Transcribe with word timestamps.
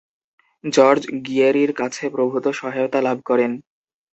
George 0.63 1.01
গিয়েরি’র 1.25 1.71
কাছ 1.73 1.91
থেকে 1.97 2.13
প্রভূতঃ 2.15 2.53
সহায়তা 2.53 2.99
লাভ 3.01 3.17
করেন। 3.25 3.51